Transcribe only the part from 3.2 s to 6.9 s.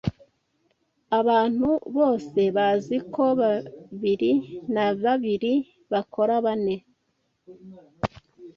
babiri na babiri bakora bane.